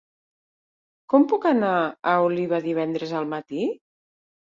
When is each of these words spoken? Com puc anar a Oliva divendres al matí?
Com 1.13 1.27
puc 1.35 1.47
anar 1.51 1.75
a 1.85 2.17
Oliva 2.31 2.65
divendres 2.67 3.17
al 3.25 3.33
matí? 3.39 3.73